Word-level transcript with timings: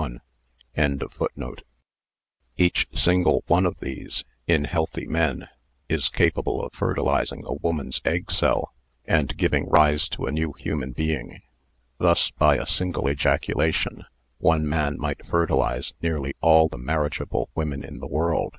* 0.00 0.76
Each 2.56 2.86
single 2.94 3.44
one 3.48 3.66
of 3.66 3.80
these 3.80 4.24
(in 4.46 4.64
healthy 4.64 5.06
men) 5.06 5.48
is 5.90 6.08
capable 6.08 6.64
of 6.64 6.72
fertilising 6.72 7.42
a 7.44 7.52
woman's 7.52 8.00
egg 8.06 8.30
cell 8.30 8.72
and 9.04 9.36
giving 9.36 9.68
rise 9.68 10.08
to 10.08 10.24
a 10.24 10.32
new 10.32 10.54
human 10.54 10.92
being. 10.92 11.42
(Thus 11.98 12.30
by 12.30 12.56
a 12.56 12.64
single 12.64 13.04
ejacula 13.08 13.74
tion 13.74 14.06
one 14.38 14.66
man 14.66 14.98
might 14.98 15.26
fertilise 15.26 15.92
nearly 16.00 16.32
all 16.40 16.68
the 16.68 16.78
marriage 16.78 17.20
able 17.20 17.50
women 17.54 17.84
in 17.84 17.98
the 17.98 18.06
world!) 18.06 18.54